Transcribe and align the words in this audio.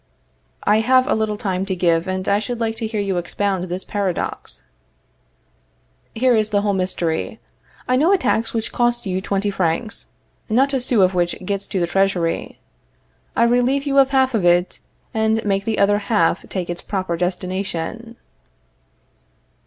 I 0.63 0.79
have 0.79 1.05
a 1.05 1.13
little 1.13 1.37
time 1.37 1.63
to 1.67 1.75
give, 1.75 2.07
and 2.07 2.27
I 2.27 2.39
should 2.39 2.59
like 2.59 2.75
to 2.77 2.87
hear 2.87 2.99
you 2.99 3.17
expound 3.17 3.65
this 3.65 3.83
paradox. 3.83 4.63
Here 6.15 6.35
is 6.35 6.49
the 6.49 6.61
whole 6.63 6.73
mystery: 6.73 7.39
I 7.87 7.97
know 7.97 8.11
a 8.11 8.17
tax 8.17 8.51
which 8.51 8.71
costs 8.71 9.05
you 9.05 9.21
twenty 9.21 9.51
francs, 9.51 10.07
not 10.49 10.73
a 10.73 10.81
sou 10.81 11.03
of 11.03 11.13
which 11.13 11.35
gets 11.45 11.67
to 11.67 11.79
the 11.79 11.85
Treasury. 11.85 12.57
I 13.35 13.43
relieve 13.43 13.83
you 13.85 13.99
of 13.99 14.09
half 14.09 14.33
of 14.33 14.43
it, 14.43 14.79
and 15.13 15.45
make 15.45 15.65
the 15.65 15.77
other 15.77 15.99
half 15.99 16.49
take 16.49 16.67
its 16.71 16.81
proper 16.81 17.15
destination. 17.15 18.15